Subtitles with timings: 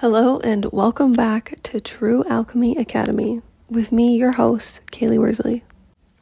[0.00, 3.40] Hello, and welcome back to True Alchemy Academy
[3.70, 5.62] with me, your host, Kaylee Worsley.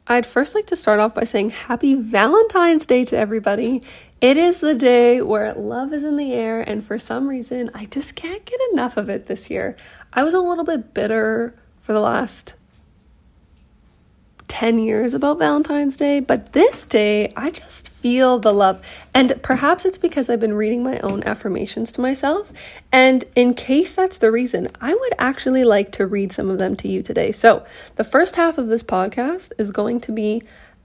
[0.07, 3.83] I'd first like to start off by saying happy Valentine's Day to everybody.
[4.21, 7.83] It is the day where love is in the air, and for some reason, I
[7.83, 9.75] just can't get enough of it this year.
[10.13, 12.55] I was a little bit bitter for the last
[14.47, 18.79] 10 years about Valentine's Day, but this day I just feel the love.
[19.13, 22.53] And perhaps it's because I've been reading my own affirmations to myself.
[22.91, 26.75] And in case that's the reason, I would actually like to read some of them
[26.77, 27.31] to you today.
[27.31, 30.41] So, the first half of this podcast is going to be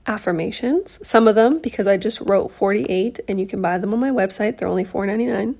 [0.06, 4.00] affirmations, some of them because I just wrote 48 and you can buy them on
[4.00, 4.56] my website.
[4.58, 5.54] They're only $4.99.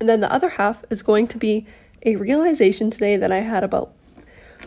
[0.00, 1.66] And then the other half is going to be
[2.04, 3.92] a realization today that I had about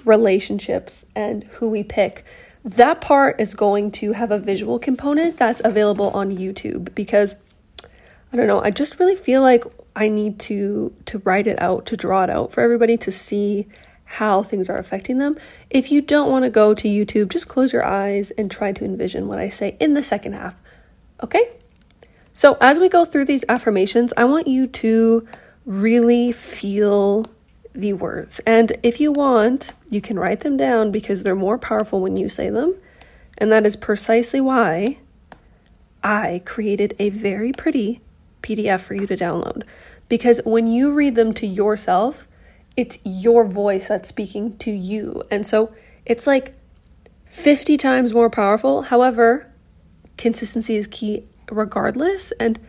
[0.06, 2.24] relationships and who we pick,
[2.64, 7.36] that part is going to have a visual component that's available on YouTube because
[8.34, 9.64] I don't know, I just really feel like
[9.96, 13.68] I need to to write it out, to draw it out for everybody to see
[14.04, 15.38] how things are affecting them.
[15.70, 18.86] If you don't want to go to YouTube, just close your eyes and try to
[18.86, 20.56] envision what I say in the second half.
[21.24, 21.50] Okay?
[22.34, 25.28] So, as we go through these affirmations, I want you to
[25.66, 27.26] really feel
[27.78, 28.40] the words.
[28.46, 32.28] And if you want, you can write them down because they're more powerful when you
[32.28, 32.76] say them.
[33.38, 34.98] And that is precisely why
[36.04, 38.02] I created a very pretty
[38.42, 39.64] PDF for you to download.
[40.10, 42.28] Because when you read them to yourself,
[42.76, 45.22] it's your voice that's speaking to you.
[45.30, 45.72] And so
[46.06, 46.54] it's like
[47.26, 48.84] 50 times more powerful.
[48.84, 49.52] However,
[50.18, 52.32] consistency is key regardless.
[52.34, 52.60] And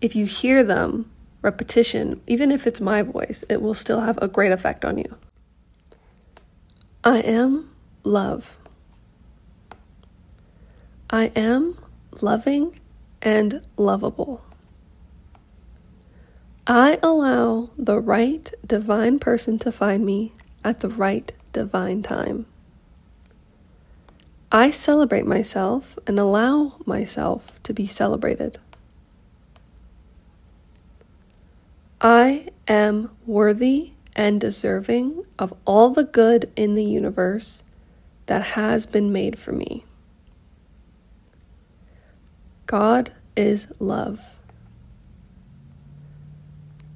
[0.00, 1.10] if you hear them
[1.42, 5.16] repetition, even if it's my voice, it will still have a great effect on you.
[7.04, 7.70] I am
[8.02, 8.56] love.
[11.10, 11.78] I am
[12.20, 12.78] loving
[13.22, 14.42] and lovable.
[16.66, 22.44] I allow the right divine person to find me at the right divine time.
[24.52, 28.58] I celebrate myself and allow myself to be celebrated.
[32.00, 37.64] I am worthy and deserving of all the good in the universe
[38.26, 39.84] that has been made for me.
[42.66, 44.36] God is love.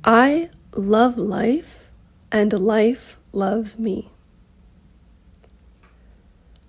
[0.04, 1.90] I love life,
[2.30, 4.10] and life loves me.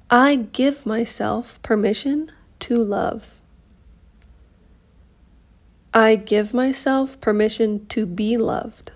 [0.10, 3.40] I give myself permission to love.
[5.96, 8.92] I give myself permission to be loved.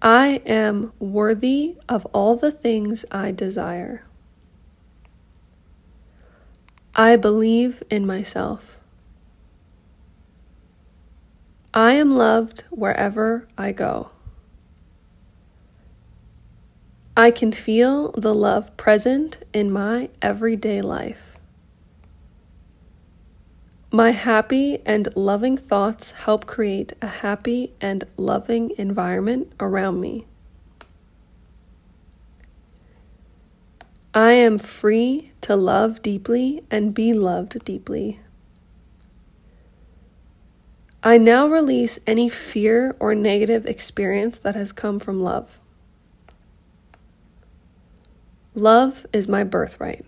[0.00, 4.04] I am worthy of all the things I desire.
[6.94, 8.78] I believe in myself.
[11.74, 14.08] I am loved wherever I go.
[17.14, 21.35] I can feel the love present in my everyday life.
[23.96, 30.26] My happy and loving thoughts help create a happy and loving environment around me.
[34.12, 38.20] I am free to love deeply and be loved deeply.
[41.02, 45.58] I now release any fear or negative experience that has come from love.
[48.54, 50.04] Love is my birthright.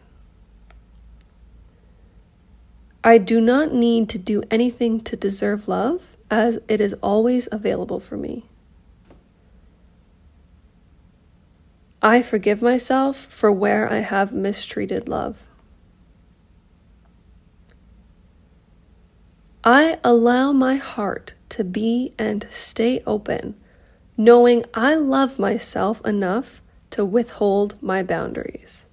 [3.04, 8.00] I do not need to do anything to deserve love, as it is always available
[8.00, 8.44] for me.
[12.02, 15.46] I forgive myself for where I have mistreated love.
[19.64, 23.54] I allow my heart to be and stay open,
[24.16, 28.87] knowing I love myself enough to withhold my boundaries.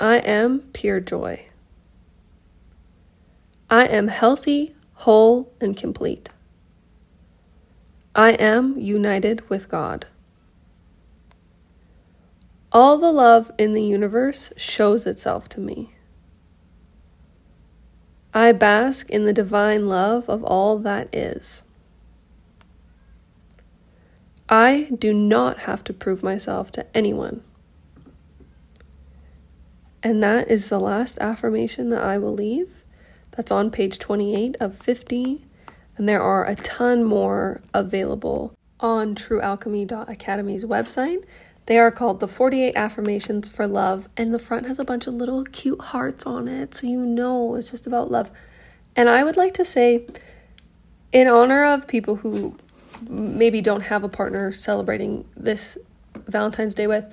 [0.00, 1.46] I am pure joy.
[3.68, 6.28] I am healthy, whole, and complete.
[8.14, 10.06] I am united with God.
[12.70, 15.94] All the love in the universe shows itself to me.
[18.32, 21.64] I bask in the divine love of all that is.
[24.48, 27.42] I do not have to prove myself to anyone.
[30.02, 32.84] And that is the last affirmation that I will leave.
[33.32, 35.44] That's on page 28 of 50.
[35.96, 41.24] And there are a ton more available on truealchemy.academy's website.
[41.66, 45.12] They are called the 48 Affirmations for Love, and the front has a bunch of
[45.12, 48.30] little cute hearts on it, so you know it's just about love.
[48.96, 50.06] And I would like to say,
[51.12, 52.56] in honor of people who
[53.06, 55.76] maybe don't have a partner celebrating this
[56.26, 57.04] Valentine's Day with,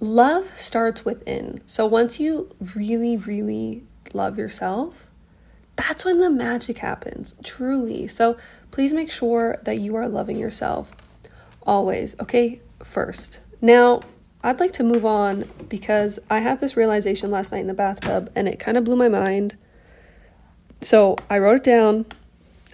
[0.00, 1.60] love starts within.
[1.66, 5.06] So once you really, really love yourself,
[5.76, 8.06] that's when the magic happens, truly.
[8.06, 8.36] So
[8.70, 10.94] please make sure that you are loving yourself
[11.66, 12.60] always, okay?
[12.82, 13.40] First.
[13.60, 14.00] Now,
[14.42, 18.30] I'd like to move on because I had this realization last night in the bathtub
[18.34, 19.56] and it kind of blew my mind.
[20.80, 22.06] So I wrote it down.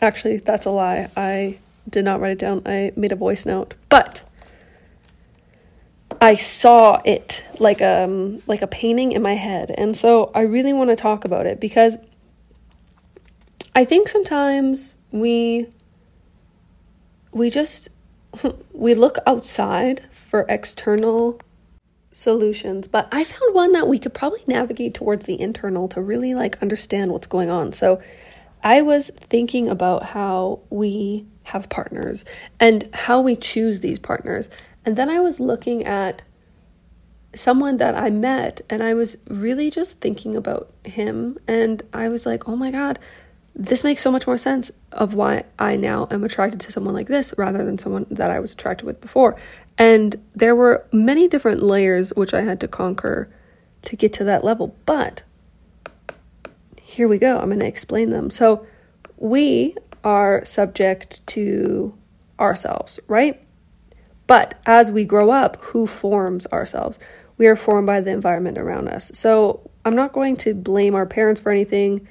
[0.00, 1.08] Actually, that's a lie.
[1.16, 1.58] I
[1.88, 2.62] did not write it down.
[2.66, 3.74] I made a voice note.
[3.88, 4.22] But
[6.22, 9.72] I saw it like um like a painting in my head.
[9.76, 11.98] And so I really want to talk about it because
[13.74, 15.66] I think sometimes we
[17.32, 17.88] we just
[18.72, 21.40] we look outside for external
[22.12, 26.36] solutions, but I found one that we could probably navigate towards the internal to really
[26.36, 27.72] like understand what's going on.
[27.72, 28.00] So
[28.62, 32.24] I was thinking about how we have partners
[32.60, 34.48] and how we choose these partners.
[34.84, 36.22] And then I was looking at
[37.34, 42.26] someone that I met and I was really just thinking about him and I was
[42.26, 42.98] like, "Oh my god,
[43.54, 47.08] this makes so much more sense of why I now am attracted to someone like
[47.08, 49.36] this rather than someone that I was attracted with before."
[49.78, 53.30] And there were many different layers which I had to conquer
[53.82, 54.74] to get to that level.
[54.84, 55.22] But
[56.80, 57.38] here we go.
[57.38, 58.30] I'm going to explain them.
[58.30, 58.66] So,
[59.16, 61.94] we are subject to
[62.38, 63.40] ourselves, right?
[64.26, 66.98] But as we grow up, who forms ourselves?
[67.38, 69.10] We are formed by the environment around us.
[69.14, 72.06] So I'm not going to blame our parents for anything.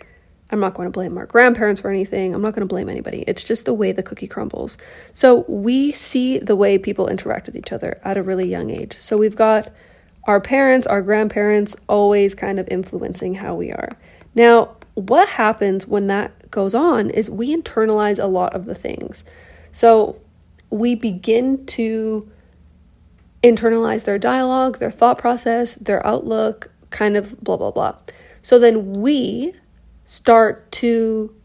[0.49, 2.35] I'm not going to blame our grandparents for anything.
[2.35, 3.23] I'm not going to blame anybody.
[3.25, 4.77] It's just the way the cookie crumbles.
[5.13, 8.97] So we see the way people interact with each other at a really young age.
[8.97, 9.69] So we've got
[10.25, 13.97] our parents, our grandparents always kind of influencing how we are.
[14.35, 19.23] Now, what happens when that goes on is we internalize a lot of the things.
[19.71, 20.19] So
[20.71, 22.29] we begin to
[23.43, 27.95] internalize their dialogue, their thought process, their outlook, kind of blah, blah, blah.
[28.41, 29.53] So then we
[30.05, 31.35] start to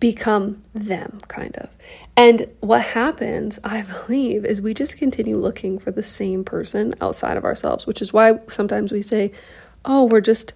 [0.00, 1.70] become them, kind of.
[2.16, 7.36] And what happens, I believe, is we just continue looking for the same person outside
[7.36, 9.32] of ourselves, which is why sometimes we say,
[9.84, 10.52] oh, we're just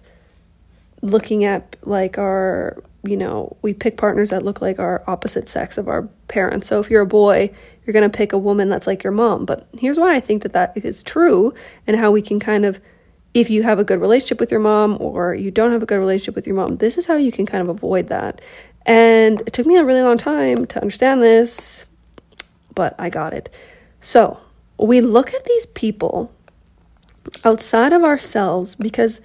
[1.01, 5.77] looking at like our you know, we pick partners that look like our opposite sex
[5.77, 6.67] of our parents.
[6.67, 7.51] So if you're a boy,
[7.85, 9.45] you're going to pick a woman that's like your mom.
[9.45, 11.53] But here's why I think that that is true
[11.87, 12.79] and how we can kind of
[13.33, 15.97] if you have a good relationship with your mom or you don't have a good
[15.97, 18.41] relationship with your mom, this is how you can kind of avoid that.
[18.85, 21.85] And it took me a really long time to understand this,
[22.75, 23.49] but I got it.
[24.01, 24.39] So,
[24.77, 26.31] we look at these people
[27.45, 29.21] outside of ourselves because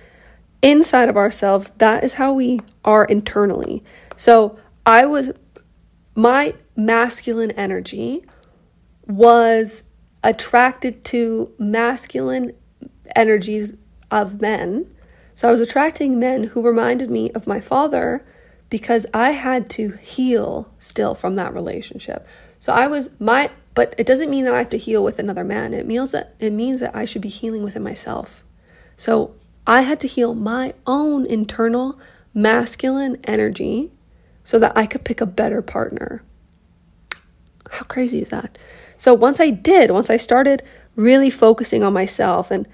[0.66, 3.84] inside of ourselves, that is how we are internally.
[4.16, 5.30] So I was,
[6.16, 8.24] my masculine energy
[9.06, 9.84] was
[10.24, 12.52] attracted to masculine
[13.14, 13.74] energies
[14.10, 14.92] of men.
[15.36, 18.26] So I was attracting men who reminded me of my father
[18.68, 22.26] because I had to heal still from that relationship.
[22.58, 25.44] So I was my but it doesn't mean that I have to heal with another
[25.44, 25.74] man.
[25.74, 28.42] It means that it means that I should be healing within myself.
[28.96, 29.36] So
[29.66, 31.98] I had to heal my own internal
[32.32, 33.90] masculine energy
[34.44, 36.22] so that I could pick a better partner.
[37.70, 38.56] How crazy is that?
[38.96, 40.62] So once I did, once I started
[40.94, 42.66] really focusing on myself and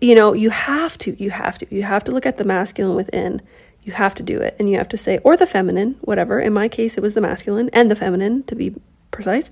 [0.00, 2.94] you know, you have to, you have to, you have to look at the masculine
[2.94, 3.42] within.
[3.82, 6.40] You have to do it and you have to say or the feminine, whatever.
[6.40, 8.74] In my case it was the masculine and the feminine to be
[9.10, 9.50] precise.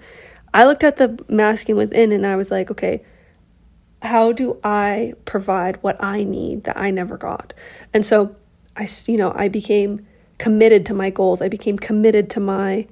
[0.52, 3.02] I looked at the masculine within and I was like, okay,
[4.02, 7.54] how do I provide what I need that I never got?
[7.92, 8.36] And so
[8.76, 10.06] I, you know, I became
[10.38, 11.40] committed to my goals.
[11.40, 12.86] I became committed to my,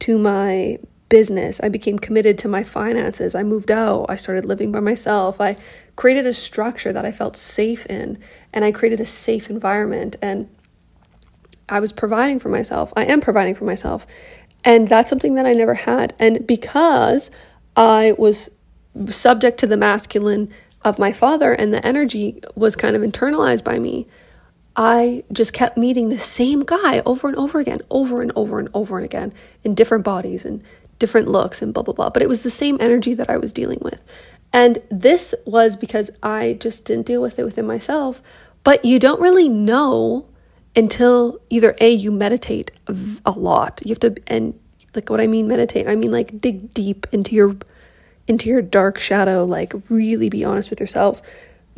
[0.00, 0.78] to my
[1.08, 1.58] business.
[1.62, 3.34] I became committed to my finances.
[3.34, 4.06] I moved out.
[4.08, 5.40] I started living by myself.
[5.40, 5.56] I
[5.96, 8.18] created a structure that I felt safe in
[8.52, 10.48] and I created a safe environment and
[11.68, 12.92] I was providing for myself.
[12.96, 14.06] I am providing for myself.
[14.64, 16.14] And that's something that I never had.
[16.18, 17.30] And because
[17.76, 18.50] I was
[19.10, 20.50] subject to the masculine
[20.82, 24.06] of my father and the energy was kind of internalized by me,
[24.76, 28.68] I just kept meeting the same guy over and over again, over and over and
[28.74, 29.32] over and again
[29.64, 30.62] in different bodies and
[30.98, 32.10] different looks and blah, blah, blah.
[32.10, 34.00] But it was the same energy that I was dealing with.
[34.52, 38.22] And this was because I just didn't deal with it within myself.
[38.64, 40.26] But you don't really know
[40.76, 43.80] until either A, you meditate a lot.
[43.84, 44.58] You have to, and
[44.94, 47.56] like what I mean, meditate, I mean like dig deep into your
[48.28, 51.22] into your dark shadow, like really be honest with yourself,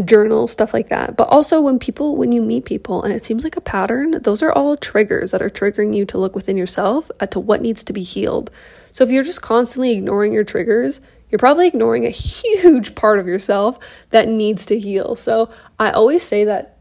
[0.04, 1.16] journal, stuff like that.
[1.16, 4.42] But also when people, when you meet people and it seems like a pattern, those
[4.42, 7.84] are all triggers that are triggering you to look within yourself at to what needs
[7.84, 8.50] to be healed.
[8.92, 13.26] So if you're just constantly ignoring your triggers, you're probably ignoring a huge part of
[13.26, 13.78] yourself
[14.10, 15.16] that needs to heal.
[15.16, 16.76] So I always say that,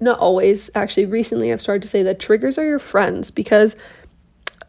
[0.00, 3.74] not always, actually, recently I've started to say that triggers are your friends because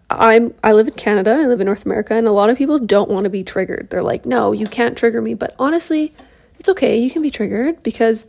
[0.10, 2.80] I'm I live in Canada, I live in North America, and a lot of people
[2.80, 3.90] don't want to be triggered.
[3.90, 5.34] They're like, no, you can't trigger me.
[5.34, 6.14] But honestly,
[6.60, 6.98] it's okay.
[6.98, 8.26] You can be triggered because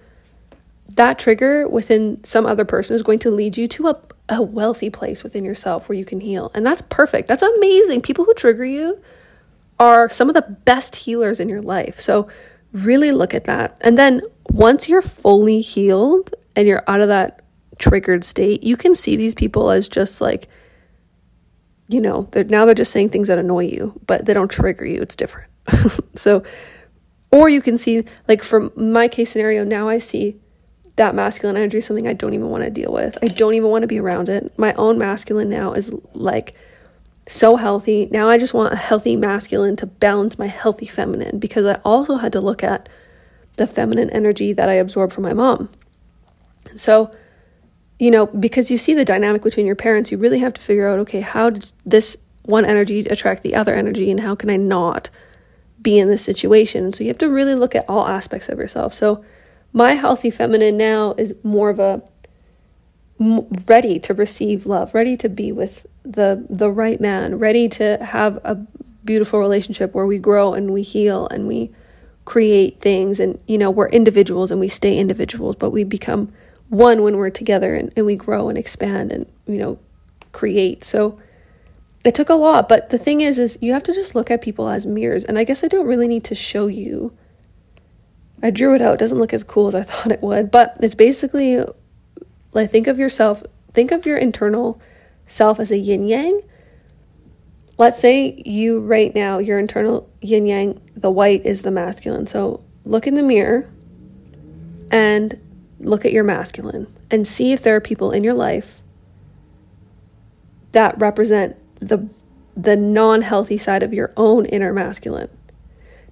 [0.97, 4.91] that trigger within some other person is going to lead you to a, a wealthy
[4.91, 6.51] place within yourself where you can heal.
[6.55, 7.29] And that's perfect.
[7.29, 8.03] That's amazing.
[8.03, 9.01] People who trigger you
[9.79, 12.01] are some of the best healers in your life.
[12.01, 12.29] So
[12.73, 13.79] really look at that.
[13.81, 14.21] And then
[14.51, 17.43] once you're fully healed and you're out of that
[17.79, 20.49] triggered state, you can see these people as just like,
[21.91, 24.87] you know, they're, now they're just saying things that annoy you, but they don't trigger
[24.87, 25.03] you.
[25.03, 25.51] It's different.
[26.15, 26.43] so
[27.31, 30.37] or you can see, like from my case scenario, now I see
[30.97, 33.17] that masculine energy is something I don't even want to deal with.
[33.23, 34.57] I don't even want to be around it.
[34.59, 36.55] My own masculine now is like
[37.29, 38.09] so healthy.
[38.11, 42.17] Now I just want a healthy masculine to balance my healthy feminine because I also
[42.17, 42.89] had to look at
[43.57, 45.69] the feminine energy that I absorbed from my mom.
[46.77, 47.13] So,
[48.01, 50.89] you know, because you see the dynamic between your parents, you really have to figure
[50.89, 54.57] out okay, how did this one energy attract the other energy and how can I
[54.57, 55.11] not?
[55.83, 56.93] be in this situation.
[56.93, 58.95] So you have to really look at all aspects of yourself.
[58.95, 59.25] So
[59.73, 62.03] my healthy feminine now is more of a
[63.67, 68.39] ready to receive love, ready to be with the the right man, ready to have
[68.45, 68.55] a
[69.05, 71.71] beautiful relationship where we grow and we heal and we
[72.25, 76.31] create things and you know we're individuals and we stay individuals but we become
[76.71, 79.79] one when we're together and, and we grow and expand and you know
[80.33, 81.19] create so
[82.05, 84.41] it took a lot, but the thing is is you have to just look at
[84.41, 85.25] people as mirrors.
[85.25, 87.13] And I guess I don't really need to show you.
[88.43, 88.95] I drew it out.
[88.95, 91.63] It doesn't look as cool as I thought it would, but it's basically
[92.53, 93.43] like think of yourself,
[93.75, 94.81] think of your internal
[95.27, 96.41] self as a yin yang.
[97.77, 102.27] Let's say you right now, your internal yin yang, the white is the masculine.
[102.27, 103.71] So look in the mirror
[104.91, 105.39] and
[105.81, 108.81] look at your masculine and see if there are people in your life
[110.73, 112.09] that represent the
[112.57, 115.31] the non-healthy side of your own inner masculine.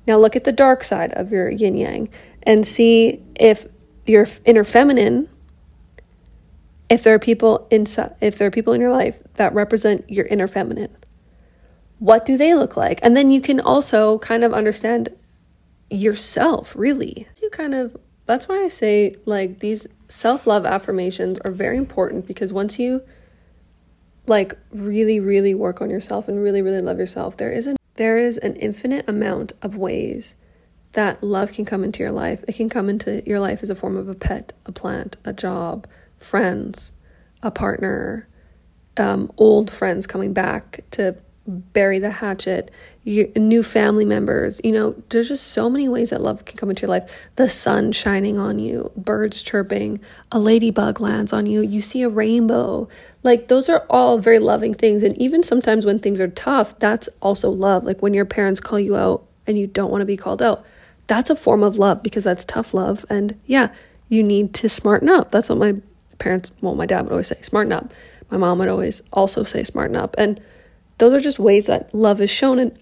[0.07, 2.09] Now look at the dark side of your yin yang
[2.43, 3.67] and see if
[4.07, 5.29] your inner feminine
[6.89, 10.27] if there are people inside if there are people in your life that represent your
[10.27, 10.95] inner feminine.
[11.99, 13.01] What do they look like?
[13.03, 15.11] And then you can also kind of understand
[15.91, 17.27] yourself, really.
[17.43, 17.97] You kind of
[18.29, 23.03] that's why I say like these self-love affirmations are very important because once you
[24.27, 28.17] like really really work on yourself and really really love yourself there is a there
[28.17, 30.37] is an infinite amount of ways
[30.93, 32.45] that love can come into your life.
[32.49, 35.33] It can come into your life as a form of a pet a plant a
[35.33, 35.87] job
[36.19, 36.93] friends
[37.43, 38.29] a partner
[38.97, 41.17] um, old friends coming back to
[41.47, 42.71] bury the hatchet,
[43.09, 44.61] you, new family members.
[44.63, 47.11] You know, there's just so many ways that love can come into your life.
[47.37, 50.01] The sun shining on you, birds chirping,
[50.31, 52.89] a ladybug lands on you, you see a rainbow.
[53.23, 55.03] Like, those are all very loving things.
[55.03, 57.85] And even sometimes when things are tough, that's also love.
[57.85, 60.65] Like when your parents call you out and you don't want to be called out,
[61.07, 63.07] that's a form of love because that's tough love.
[63.09, 63.73] And yeah,
[64.09, 65.31] you need to smarten up.
[65.31, 65.77] That's what my
[66.19, 67.91] parents, well, my dad would always say, smarten up.
[68.31, 70.15] My mom would always also say, smarten up.
[70.19, 70.41] And
[70.99, 72.59] those are just ways that love is shown.
[72.59, 72.79] And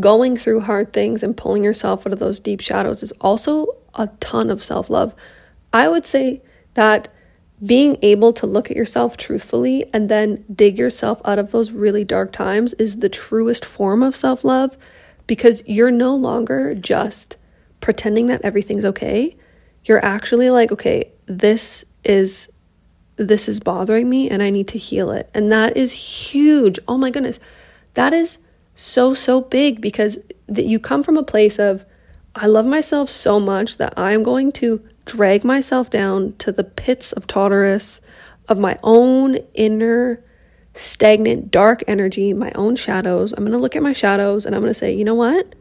[0.00, 4.08] going through hard things and pulling yourself out of those deep shadows is also a
[4.20, 5.14] ton of self love.
[5.72, 6.42] I would say
[6.74, 7.08] that
[7.64, 12.04] being able to look at yourself truthfully and then dig yourself out of those really
[12.04, 14.76] dark times is the truest form of self love
[15.26, 17.36] because you're no longer just
[17.80, 19.36] pretending that everything's okay.
[19.84, 22.48] You're actually like, okay, this is
[23.16, 25.30] this is bothering me and I need to heal it.
[25.34, 26.78] And that is huge.
[26.88, 27.38] Oh my goodness.
[27.94, 28.38] That is
[28.74, 31.84] so, so big because that you come from a place of,
[32.34, 37.12] I love myself so much that I'm going to drag myself down to the pits
[37.12, 38.00] of Tartarus,
[38.48, 40.22] of my own inner
[40.74, 43.32] stagnant, dark energy, my own shadows.
[43.32, 45.54] I'm going to look at my shadows and I'm going to say, you know what?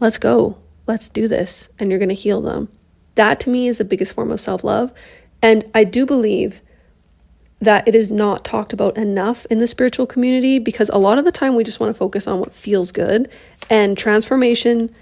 [0.00, 0.58] Let's go.
[0.86, 1.68] Let's do this.
[1.78, 2.68] And you're going to heal them.
[3.16, 4.92] That to me is the biggest form of self love.
[5.42, 6.62] And I do believe
[7.60, 11.24] that it is not talked about enough in the spiritual community because a lot of
[11.24, 13.28] the time we just want to focus on what feels good
[13.68, 14.94] and transformation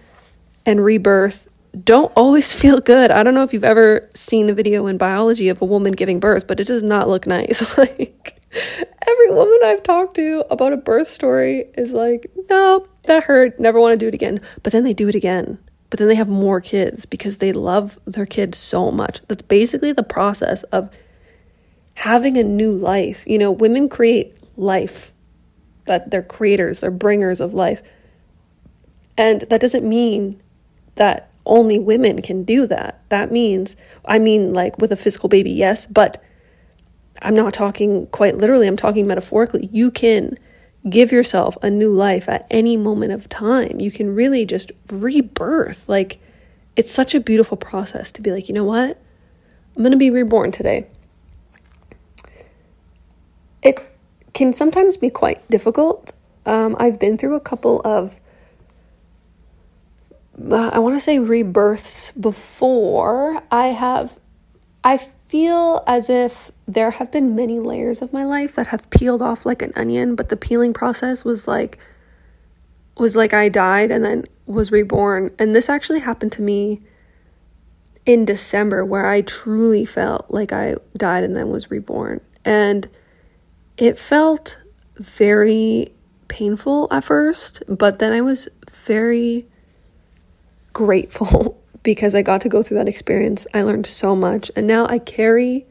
[0.64, 1.48] and rebirth
[1.84, 3.10] don't always feel good.
[3.10, 6.20] I don't know if you've ever seen the video in biology of a woman giving
[6.20, 7.76] birth, but it does not look nice.
[7.78, 8.40] like
[9.06, 13.60] every woman I've talked to about a birth story is like, "No, that hurt.
[13.60, 15.58] Never want to do it again." But then they do it again.
[15.90, 19.22] But but then they have more kids because they love their kids so much.
[19.28, 20.90] That's basically the process of
[22.06, 23.24] having a new life.
[23.26, 25.12] You know, women create life,
[25.86, 27.82] that they're creators, they're bringers of life.
[29.18, 30.40] And that doesn't mean
[30.94, 33.02] that only women can do that.
[33.08, 36.22] That means, I mean, like with a physical baby, yes, but
[37.22, 39.68] I'm not talking quite literally, I'm talking metaphorically.
[39.72, 40.36] You can
[40.88, 43.80] give yourself a new life at any moment of time.
[43.80, 45.88] You can really just rebirth.
[45.88, 46.20] Like,
[46.76, 49.02] it's such a beautiful process to be like, you know what?
[49.74, 50.86] I'm going to be reborn today.
[53.66, 53.84] It
[54.32, 56.12] can sometimes be quite difficult.
[56.46, 58.20] Um, I've been through a couple of,
[60.50, 63.42] uh, I want to say rebirths before.
[63.50, 64.20] I have,
[64.84, 69.20] I feel as if there have been many layers of my life that have peeled
[69.20, 71.78] off like an onion, but the peeling process was like
[72.98, 75.30] was like I died and then was reborn.
[75.38, 76.80] And this actually happened to me
[78.06, 82.20] in December where I truly felt like I died and then was reborn.
[82.44, 82.88] And
[83.76, 84.58] it felt
[84.96, 85.92] very
[86.28, 89.46] painful at first, but then I was very
[90.72, 93.46] grateful because I got to go through that experience.
[93.54, 95.66] I learned so much, and now I carry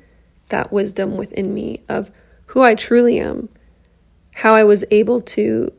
[0.50, 2.12] that wisdom within me of
[2.48, 3.50] who I truly am,
[4.36, 5.72] how I was able to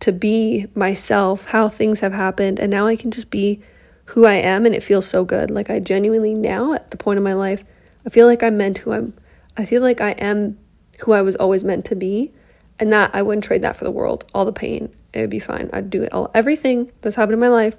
[0.00, 3.62] to be myself, how things have happened, and now I can just be
[4.06, 5.50] who I am and it feels so good.
[5.50, 7.64] Like I genuinely now at the point of my life,
[8.04, 9.14] I feel like I'm meant who I'm
[9.56, 10.58] I feel like I am
[11.02, 12.32] who I was always meant to be.
[12.78, 14.24] And that I wouldn't trade that for the world.
[14.34, 15.70] All the pain, it would be fine.
[15.72, 17.76] I'd do it all everything that's happened in my life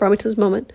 [0.00, 0.72] brought me to this moment,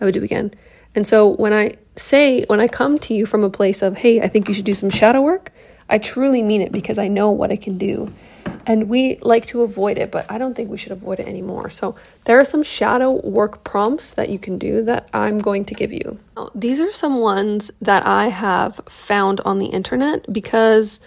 [0.00, 0.52] I would do again.
[0.94, 4.20] And so when I say, when I come to you from a place of, hey,
[4.20, 5.50] I think you should do some shadow work,
[5.88, 8.12] I truly mean it because I know what I can do.
[8.68, 11.70] And we like to avoid it, but I don't think we should avoid it anymore.
[11.70, 11.94] So
[12.24, 15.92] there are some shadow work prompts that you can do that I'm going to give
[15.92, 16.18] you.
[16.36, 20.98] Now, these are some ones that I have found on the internet because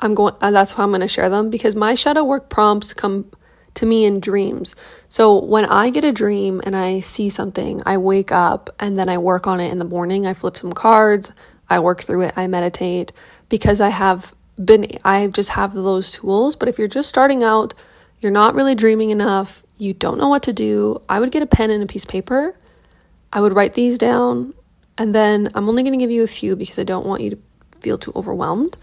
[0.00, 2.94] I'm going, uh, that's why I'm going to share them because my shadow work prompts
[2.94, 3.30] come
[3.74, 4.74] to me in dreams.
[5.10, 9.10] So when I get a dream and I see something, I wake up and then
[9.10, 10.26] I work on it in the morning.
[10.26, 11.32] I flip some cards,
[11.68, 13.12] I work through it, I meditate
[13.50, 16.56] because I have been, I just have those tools.
[16.56, 17.74] But if you're just starting out,
[18.20, 21.46] you're not really dreaming enough, you don't know what to do, I would get a
[21.46, 22.56] pen and a piece of paper.
[23.32, 24.54] I would write these down
[24.98, 27.30] and then I'm only going to give you a few because I don't want you
[27.30, 27.38] to
[27.80, 28.76] feel too overwhelmed.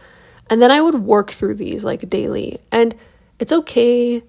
[0.50, 2.60] And then I would work through these like daily.
[2.72, 2.96] And
[3.40, 4.22] it's okay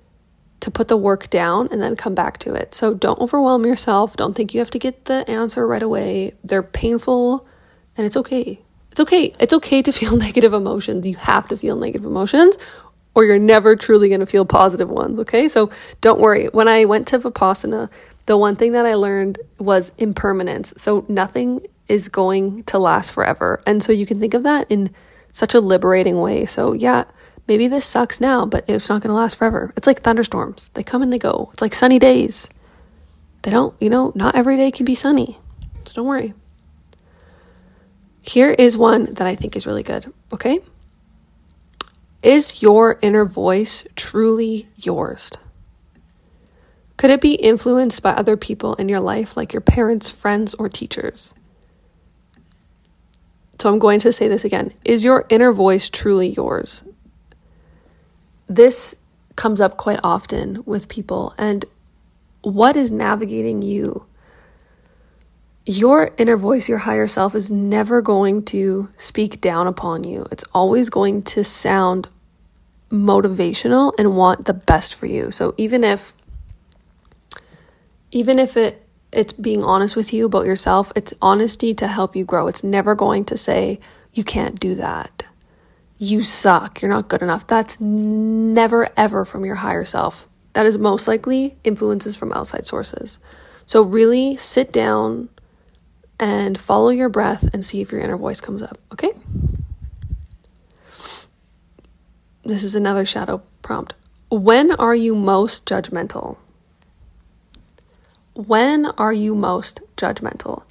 [0.61, 2.73] to put the work down and then come back to it.
[2.73, 4.17] So don't overwhelm yourself.
[4.17, 6.33] Don't think you have to get the answer right away.
[6.43, 7.47] They're painful
[7.97, 8.64] and it's okay.
[8.95, 9.35] It's okay.
[9.41, 11.05] It's okay to feel negative emotions.
[11.05, 12.57] You have to feel negative emotions
[13.13, 15.49] or you're never truly going to feel positive ones, okay?
[15.49, 16.47] So don't worry.
[16.53, 17.91] When I went to Vipassana,
[18.27, 20.75] the one thing that I learned was impermanence.
[20.77, 23.61] So nothing is going to last forever.
[23.67, 24.95] And so you can think of that in
[25.33, 26.47] such a liberating way.
[26.47, 27.03] So yeah,
[27.49, 29.73] maybe this sucks now, but it's not going to last forever.
[29.77, 30.71] It's like thunderstorms.
[30.75, 31.51] They come and they go.
[31.53, 32.49] It's like sunny days.
[33.43, 35.37] They don't, you know, not every day can be sunny.
[35.85, 36.33] So don't worry.
[38.27, 40.61] Here is one that I think is really good, okay?
[42.23, 45.31] Is your inner voice truly yours?
[46.97, 50.69] Could it be influenced by other people in your life, like your parents, friends, or
[50.69, 51.35] teachers?
[53.61, 54.73] So I'm going to say this again.
[54.85, 56.85] Is your inner voice truly yours?
[58.49, 58.95] this
[59.37, 61.35] comes up quite often with people.
[61.39, 61.65] And
[62.43, 64.07] what is navigating you?
[65.67, 70.27] Your inner voice, your higher self, is never going to speak down upon you.
[70.31, 72.09] It's always going to sound
[72.91, 75.31] motivational and want the best for you.
[75.31, 76.13] So even if
[78.11, 82.25] even if it it's being honest with you about yourself, it's honesty to help you
[82.25, 82.47] grow.
[82.47, 83.81] It's never going to say
[84.13, 85.25] you can't do that
[85.99, 87.47] you suck, you're not good enough.
[87.47, 90.29] That's never ever from your higher self.
[90.53, 93.19] That is most likely influences from outside sources.
[93.67, 95.29] So, really sit down
[96.19, 99.13] and follow your breath and see if your inner voice comes up, okay?
[102.45, 103.95] This is another shadow prompt.
[104.31, 106.37] When are you most judgmental?
[108.35, 110.65] When are you most judgmental?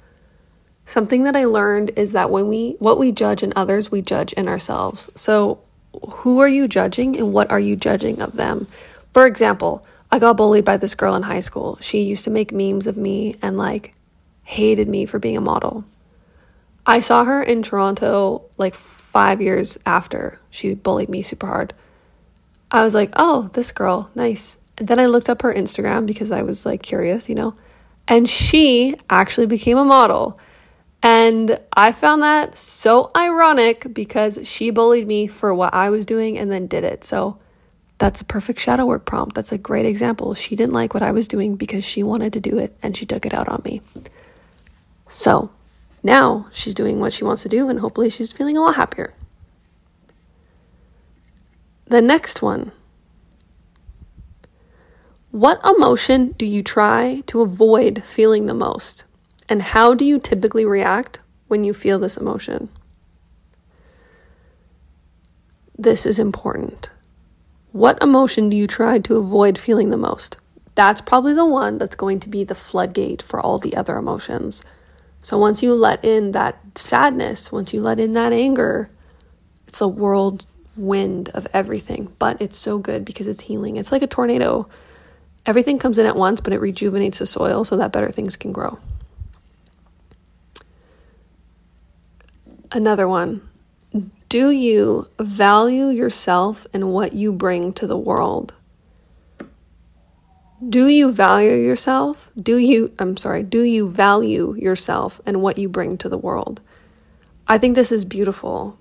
[0.86, 4.34] Something that I learned is that when we what we judge in others, we judge
[4.34, 5.10] in ourselves.
[5.14, 5.60] So,
[6.08, 8.66] who are you judging and what are you judging of them?
[9.14, 11.78] For example, I got bullied by this girl in high school.
[11.80, 13.93] She used to make memes of me and like
[14.44, 15.84] hated me for being a model.
[16.86, 21.74] I saw her in Toronto like 5 years after she bullied me super hard.
[22.70, 26.32] I was like, "Oh, this girl, nice." And then I looked up her Instagram because
[26.32, 27.54] I was like curious, you know,
[28.08, 30.38] and she actually became a model.
[31.02, 36.38] And I found that so ironic because she bullied me for what I was doing
[36.38, 37.04] and then did it.
[37.04, 37.38] So
[37.98, 39.34] that's a perfect shadow work prompt.
[39.34, 40.34] That's a great example.
[40.34, 43.06] She didn't like what I was doing because she wanted to do it and she
[43.06, 43.82] took it out on me.
[45.14, 45.50] So
[46.02, 49.14] now she's doing what she wants to do and hopefully she's feeling a lot happier.
[51.86, 52.72] The next one.
[55.30, 59.04] What emotion do you try to avoid feeling the most?
[59.48, 62.68] And how do you typically react when you feel this emotion?
[65.78, 66.90] This is important.
[67.70, 70.38] What emotion do you try to avoid feeling the most?
[70.74, 74.60] That's probably the one that's going to be the floodgate for all the other emotions.
[75.24, 78.90] So once you let in that sadness, once you let in that anger,
[79.66, 82.12] it's a whirlwind of everything.
[82.18, 83.76] But it's so good because it's healing.
[83.76, 84.68] It's like a tornado.
[85.46, 88.52] Everything comes in at once, but it rejuvenates the soil so that better things can
[88.52, 88.78] grow.
[92.70, 93.48] Another one
[94.28, 98.52] do you value yourself and what you bring to the world?
[100.68, 102.30] Do you value yourself?
[102.40, 106.60] Do you, I'm sorry, do you value yourself and what you bring to the world?
[107.46, 108.78] I think this is beautiful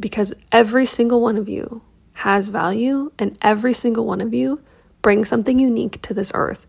[0.00, 1.82] because every single one of you
[2.16, 4.62] has value and every single one of you
[5.02, 6.66] brings something unique to this earth.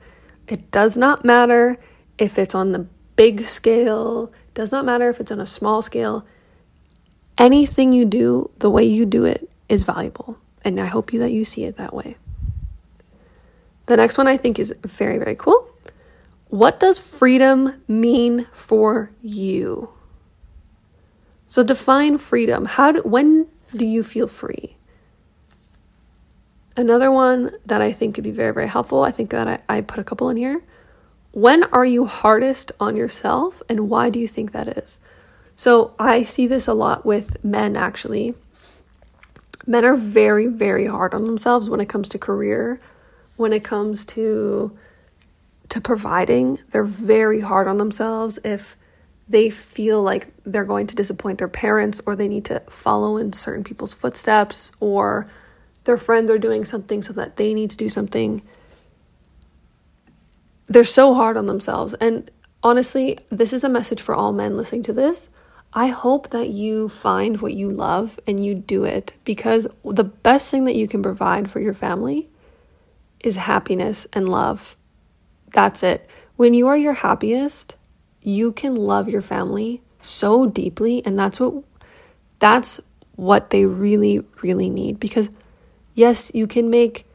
[0.47, 1.77] It does not matter
[2.17, 6.25] if it's on the big scale, does not matter if it's on a small scale
[7.38, 10.38] anything you do, the way you do it is valuable.
[10.63, 12.17] And I hope you that you see it that way.
[13.86, 15.69] The next one I think is very, very cool.
[16.50, 19.89] What does freedom mean for you?
[21.48, 22.65] So define freedom.
[22.65, 24.78] How do, when do you feel free?
[26.78, 29.82] Another one that I think could be very, very helpful, I think that I, I
[29.82, 30.62] put a couple in here.
[31.32, 35.00] When are you hardest on yourself and why do you think that is?
[35.56, 38.36] So I see this a lot with men actually.
[39.65, 42.80] Men are very, very hard on themselves when it comes to career,
[43.38, 44.78] when it comes to
[45.69, 46.60] to providing.
[46.69, 48.78] They're very hard on themselves if
[49.28, 53.34] they feel like they're going to disappoint their parents or they need to follow in
[53.34, 55.28] certain people's footsteps or
[55.86, 58.41] their friends are doing something so that they need to do something.
[60.67, 61.93] They're so hard on themselves.
[61.95, 62.30] And
[62.62, 65.30] honestly, this is a message for all men listening to this.
[65.74, 70.50] I hope that you find what you love and you do it because the best
[70.50, 72.30] thing that you can provide for your family
[73.25, 74.75] is happiness and love.
[75.53, 76.09] That's it.
[76.35, 77.75] When you are your happiest,
[78.21, 81.63] you can love your family so deeply and that's what
[82.39, 82.79] that's
[83.15, 85.29] what they really really need because
[85.93, 87.05] yes, you can make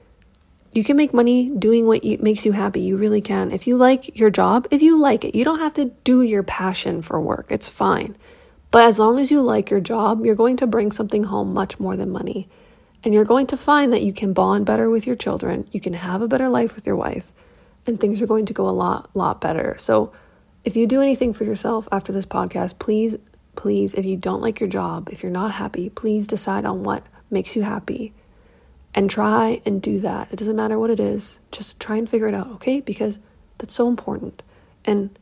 [0.73, 2.81] you can make money doing what you, makes you happy.
[2.81, 3.51] You really can.
[3.51, 6.45] If you like your job, if you like it, you don't have to do your
[6.45, 7.47] passion for work.
[7.51, 8.17] It's fine.
[8.71, 11.81] But as long as you like your job, you're going to bring something home much
[11.81, 12.49] more than money.
[13.03, 15.95] And you're going to find that you can bond better with your children, you can
[15.95, 17.33] have a better life with your wife,
[17.87, 19.75] and things are going to go a lot, lot better.
[19.79, 20.13] So
[20.65, 23.17] if you do anything for yourself after this podcast, please,
[23.57, 27.07] please, if you don't like your job, if you're not happy, please decide on what
[27.31, 28.13] makes you happy
[28.95, 30.33] and try and do that.
[30.33, 32.81] It doesn't matter what it is, just try and figure it out, okay?
[32.81, 33.21] Because
[33.59, 34.43] that's so important.
[34.85, 35.19] And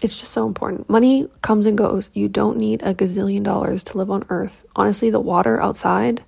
[0.00, 0.88] it's just so important.
[0.88, 2.10] Money comes and goes.
[2.14, 4.64] You don't need a gazillion dollars to live on earth.
[4.76, 6.24] Honestly, the water outside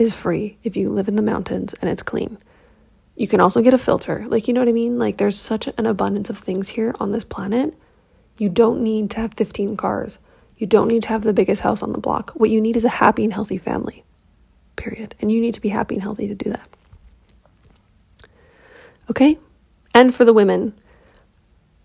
[0.00, 2.38] is free if you live in the mountains and it's clean.
[3.16, 4.24] You can also get a filter.
[4.26, 4.98] Like, you know what I mean?
[4.98, 7.74] Like, there's such an abundance of things here on this planet.
[8.38, 10.18] You don't need to have 15 cars.
[10.56, 12.32] You don't need to have the biggest house on the block.
[12.34, 14.04] What you need is a happy and healthy family,
[14.76, 15.14] period.
[15.20, 16.68] And you need to be happy and healthy to do that.
[19.10, 19.38] Okay?
[19.92, 20.72] And for the women,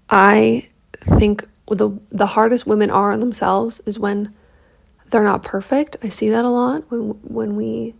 [0.10, 0.68] I
[1.02, 4.34] think the the hardest women are on themselves is when
[5.10, 5.98] they're not perfect.
[6.04, 7.96] I see that a lot when when we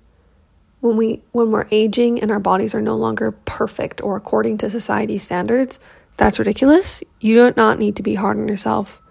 [0.86, 4.70] when we when we're aging and our bodies are no longer perfect or according to
[4.70, 5.80] society standards.
[6.18, 7.04] That's ridiculous.
[7.20, 9.02] You do not need to be hard on yourself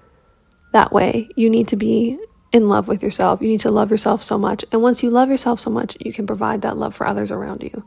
[0.73, 1.29] that way.
[1.37, 2.19] You need to be
[2.53, 3.43] in love with yourself.
[3.43, 4.65] You need to love yourself so much.
[4.73, 7.63] And once you love yourself so much, you can provide that love for others around
[7.63, 7.85] you.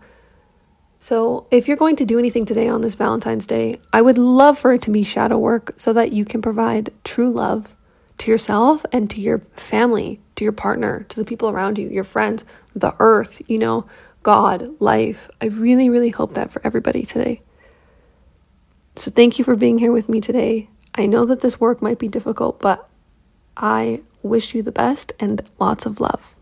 [1.00, 4.58] So, if you're going to do anything today on this Valentine's Day, I would love
[4.58, 7.76] for it to be shadow work so that you can provide true love
[8.20, 12.04] to yourself and to your family, to your partner, to the people around you, your
[12.04, 13.86] friends, the earth, you know,
[14.24, 15.30] God, life.
[15.42, 17.42] I really, really hope that for everybody today.
[18.96, 20.70] So, thank you for being here with me today.
[20.96, 22.90] I know that this work might be difficult, but
[23.56, 26.36] I wish you the best and lots of love.